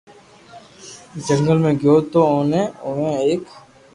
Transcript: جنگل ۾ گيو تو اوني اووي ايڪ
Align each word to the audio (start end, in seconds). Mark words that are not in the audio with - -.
جنگل 1.25 1.59
۾ 1.67 1.71
گيو 1.81 1.95
تو 2.11 2.19
اوني 2.31 2.63
اووي 2.85 3.09
ايڪ 3.23 3.43